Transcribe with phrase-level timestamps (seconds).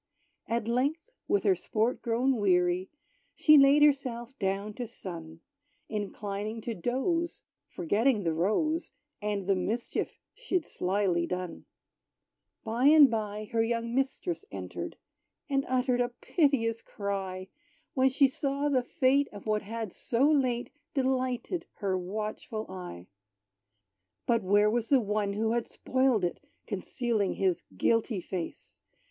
[0.47, 2.89] At length, with her sport grown weary,
[3.35, 5.41] She laid herself down to sun,
[5.89, 8.91] Inclining to doze, forgetting the rose,
[9.21, 11.65] And the mischief she'd slily done.
[12.63, 14.97] By and by her young mistress entered,
[15.47, 17.49] And uttered a piteous cry,
[17.93, 23.05] When she saw the fate of what had so late Delighted her watchful eye.
[24.25, 28.81] But, where was the one who had spoiled it Concealing his guilty face?